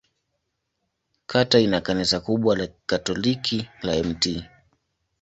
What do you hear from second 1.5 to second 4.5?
ina kanisa kubwa la Katoliki la Mt.